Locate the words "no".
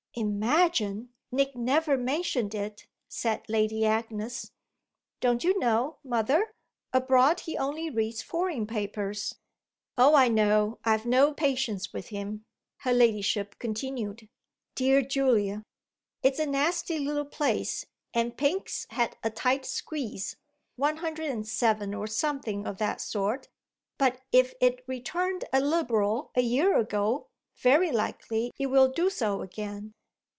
11.05-11.33